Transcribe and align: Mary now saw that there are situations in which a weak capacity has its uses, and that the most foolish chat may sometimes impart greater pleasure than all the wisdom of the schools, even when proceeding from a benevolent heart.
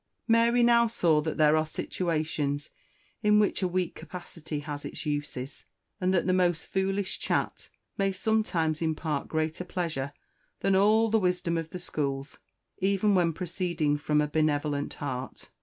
Mary 0.27 0.63
now 0.63 0.87
saw 0.87 1.21
that 1.21 1.37
there 1.37 1.55
are 1.55 1.63
situations 1.63 2.71
in 3.21 3.37
which 3.39 3.61
a 3.61 3.67
weak 3.67 3.93
capacity 3.93 4.61
has 4.61 4.83
its 4.83 5.05
uses, 5.05 5.63
and 5.99 6.11
that 6.11 6.25
the 6.25 6.33
most 6.33 6.65
foolish 6.65 7.19
chat 7.19 7.69
may 7.99 8.11
sometimes 8.11 8.81
impart 8.81 9.27
greater 9.27 9.63
pleasure 9.63 10.11
than 10.61 10.75
all 10.75 11.11
the 11.11 11.19
wisdom 11.19 11.55
of 11.55 11.69
the 11.69 11.77
schools, 11.77 12.39
even 12.79 13.13
when 13.13 13.31
proceeding 13.31 13.95
from 13.95 14.21
a 14.21 14.27
benevolent 14.27 14.95
heart. 14.95 15.49